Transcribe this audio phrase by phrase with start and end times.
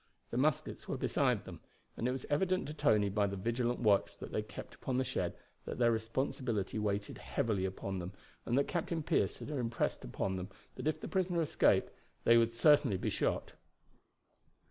[0.31, 1.59] Their muskets were beside them,
[1.95, 5.03] and it was evident to Tony by the vigilant watch that they kept upon the
[5.03, 5.35] shed
[5.65, 10.49] that their responsibility weighed heavily upon them and that Captain Pearce had impressed upon them
[10.73, 11.91] that if the prisoner escaped
[12.23, 13.53] they would certainly be shot.